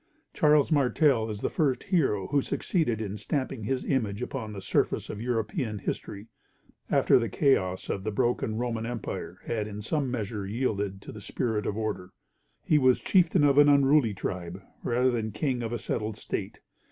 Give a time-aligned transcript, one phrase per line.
[0.33, 5.11] Charles Martel is the first hero who succeeded in stamping his image upon the surface
[5.11, 6.25] of European history,
[6.89, 11.21] after the chaos of the broken Roman empire had in some measure yielded to the
[11.21, 12.13] spirit of order.
[12.63, 16.61] He was chieftain of an unruly tribe, rather than king of a settled state.